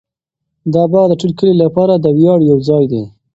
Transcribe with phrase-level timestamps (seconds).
[0.73, 3.03] دا باغ د ټول کلي لپاره د ویاړ یو ځای دی.